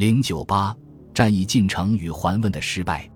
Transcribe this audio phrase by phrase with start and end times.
[0.00, 0.74] 零九八
[1.12, 3.06] 战役进程与桓温的失败，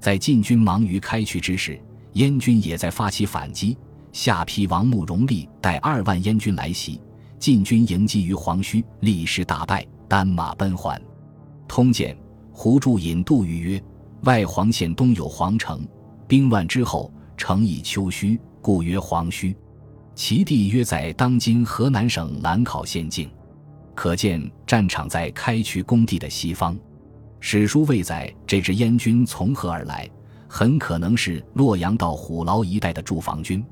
[0.00, 1.78] 在晋军忙于开渠之时，
[2.14, 3.76] 燕军也在发起反击。
[4.12, 6.98] 下邳王慕容立带二万燕军来袭，
[7.38, 10.98] 晋军迎击于黄须，立时大败，单马奔还。
[11.68, 12.16] 通鉴
[12.50, 13.84] 胡注引杜预曰
[14.24, 15.86] ：“外黄县东有黄城，
[16.26, 19.54] 兵乱之后，城以丘墟，故曰黄须。
[20.14, 23.30] 其地约在当今河南省兰考县境。”
[23.94, 26.78] 可见战场在开渠工地的西方，
[27.40, 30.08] 史书未载这支燕军从何而来，
[30.48, 33.64] 很可能是洛阳到虎牢一带的驻防军，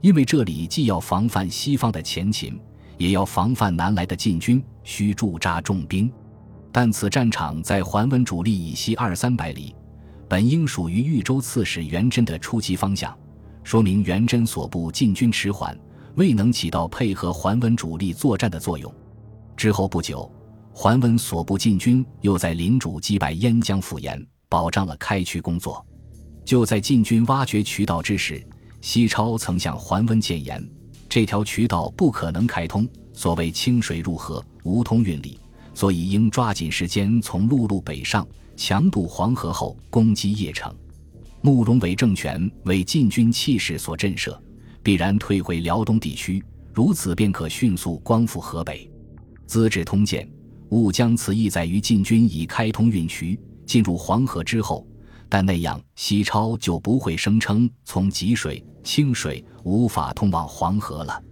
[0.00, 2.60] 因为这里既要防范西方的前秦，
[2.98, 6.12] 也要防范南来的晋军，需驻扎重兵。
[6.70, 9.74] 但此战场在桓温主力以西二三百里，
[10.28, 13.16] 本应属于豫州刺史元贞的出击方向，
[13.62, 15.78] 说明元贞所部进军迟缓，
[16.16, 18.92] 未能起到配合桓温主力作战的作用。
[19.64, 20.30] 之后不久，
[20.74, 25.82] 桓温所部进军又在临渚击败燕将傅延，保障了开渠工作。
[26.44, 28.46] 就在禁军挖掘渠道之时，
[28.82, 30.62] 西超曾向桓温谏言：
[31.08, 35.40] 这条渠道不可能开通，所谓清水入河，无通运力，
[35.72, 40.70] 所以应抓紧时间从陆路北上，强渡黄河后攻击邺城。
[41.40, 44.38] 慕容伟政权为晋军气势所震慑，
[44.82, 46.44] 必然退回辽东地区，
[46.74, 48.86] 如此便可迅速光复河北。
[49.46, 50.26] 《资治通鉴》
[50.70, 54.86] 误将此意在于晋军已开通运渠进入黄河之后，
[55.28, 61.22] 但那样西超就不会声称从吉水、清水无法通往黄河了。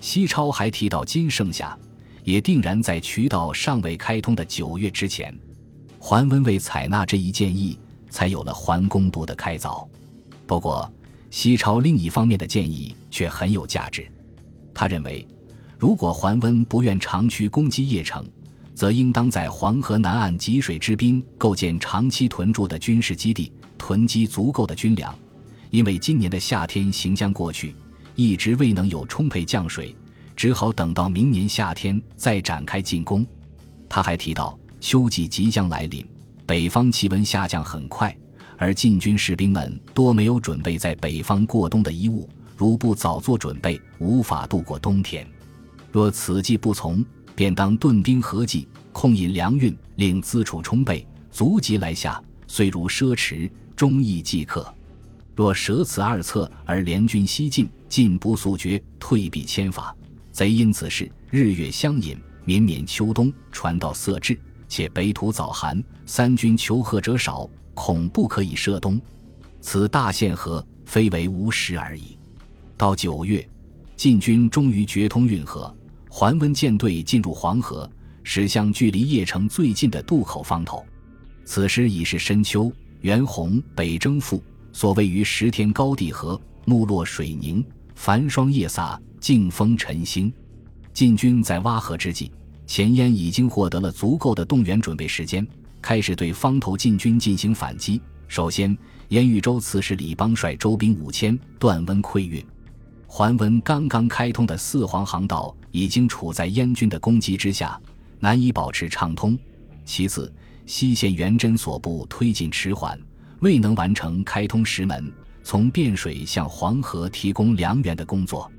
[0.00, 1.78] 西超还提到金盛夏，
[2.24, 5.32] 也定然在渠道尚未开通的九月之前。
[5.98, 7.78] 桓温为采纳这一建议，
[8.10, 9.86] 才有了桓公都的开凿。
[10.46, 10.92] 不过，
[11.30, 14.06] 西超另一方面的建议却很有价值，
[14.74, 15.26] 他认为。
[15.82, 18.24] 如果桓温不愿长驱攻击邺城，
[18.72, 25.12] 则应当在黄河南岸汲水之滨构建长期屯驻的军事基地，囤积足够的军粮。
[25.70, 27.74] 因为今年的夏天行将过去，
[28.14, 29.92] 一直未能有充沛降水，
[30.36, 33.26] 只好等到明年夏天再展开进攻。
[33.88, 36.06] 他还提到，秋季即将来临，
[36.46, 38.16] 北方气温下降很快，
[38.56, 45.26] 而晋军士兵们多没有准备在北方过冬的衣物，如不早做准备，无法度过冬天。
[45.92, 47.04] 若此计不从，
[47.36, 52.20] 便当顿兵合计，控引粮运，令资储充备，足及来下。
[52.46, 54.74] 虽如奢侈，终亦即可。
[55.36, 59.94] 若舍此二策而联军西进，进不速决，退避千法，
[60.30, 64.38] 贼因此事日月相引，绵绵秋冬，传到色至，
[64.68, 68.98] 且北土早寒，三军求和者少，恐不可以涉冬。
[69.60, 72.16] 此大限河，非为无时而已。
[72.78, 73.46] 到九月，
[73.96, 75.74] 晋军终于决通运河。
[76.14, 77.90] 桓温舰队进入黄河，
[78.22, 80.84] 驶向距离邺城最近的渡口方头。
[81.46, 87.64] 此时已是深秋，袁弘北征复，所谓于十天高地河，木落水凝，
[87.94, 90.30] 繁霜夜洒，静风晨星。
[90.92, 92.30] 晋军在挖河之际，
[92.66, 95.44] 前燕已经获得了足够的动员准备时间，
[95.80, 97.98] 开始对方头晋军进行反击。
[98.28, 98.76] 首先，
[99.08, 102.44] 燕豫州刺史李邦率周兵五千断温溃运。
[103.06, 107.80] 桓温刚刚开通的四黄航道已经处在燕军的攻击之下，
[108.20, 109.36] 难以保持畅通。
[109.84, 110.32] 其次，
[110.64, 112.96] 西线元贞所部推进迟缓，
[113.40, 115.12] 未能完成开通石门，
[115.42, 118.50] 从汴水向黄河提供粮源的工作。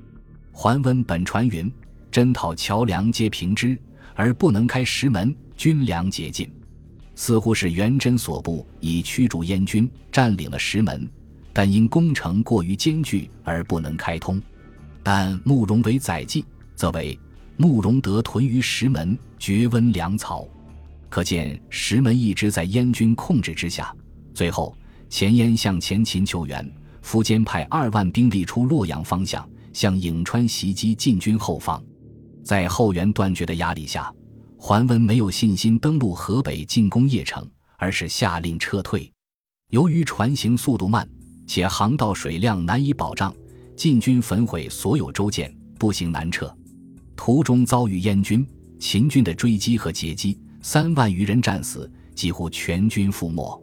[0.52, 1.72] 桓温本传云
[2.12, 3.78] ：“征讨桥梁皆平之，
[4.14, 6.50] 而不能开石门，军粮竭尽。”
[7.16, 11.08] 似乎是元贞所部已驱逐燕军，占领了石门。
[11.52, 14.42] 但因工程过于艰巨而不能开通，
[15.04, 17.18] 但慕容为载记则为
[17.56, 20.46] 慕容德屯于石门，绝温粮草，
[21.08, 23.94] 可见石门一直在燕军控制之下。
[24.34, 24.76] 最后，
[25.08, 26.68] 前燕向前秦求援，
[27.02, 31.82] 苻坚派二万兵力出洛阳方向，向颍川袭击晋军后方。
[32.42, 34.12] 在后援断绝的压力下，
[34.56, 39.10] 桓温没有信心登陆河北进攻邺城，而是下令撤退。
[39.70, 41.08] 由于船行速度慢。
[41.46, 43.30] 且航道水量难以保障，
[43.76, 46.50] 晋军焚毁所有舟舰，步行南撤。
[47.24, 48.46] 途中遭遇燕军、
[48.78, 53.62] 秦军的追击和截击，三万余人战死，几乎全军覆没。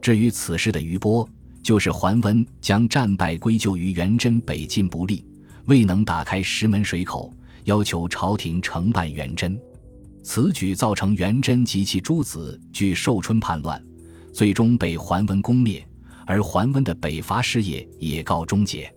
[0.00, 1.28] 至于此事的余波，
[1.62, 5.22] 就是桓温将战败归咎于元贞北进不利，
[5.66, 7.30] 未能打开石门水口，
[7.64, 9.60] 要求朝廷惩办元贞。
[10.22, 13.84] 此举造成元贞及其诸子据寿春叛乱，
[14.32, 15.86] 最终被桓温攻灭。
[16.24, 18.90] 而桓温的北伐事业也告终结。